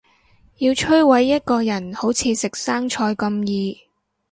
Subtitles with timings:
[0.57, 3.81] 要摧毁一個人好似食生菜咁易